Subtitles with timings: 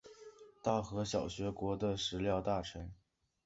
[0.63, 2.91] 大和小学国的食料大臣。